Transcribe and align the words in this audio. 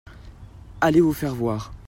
Allez 0.81 0.99
vous 0.99 1.13
faire 1.13 1.35
voir. 1.35 1.71